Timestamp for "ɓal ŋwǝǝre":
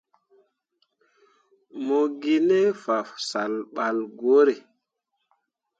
3.75-4.55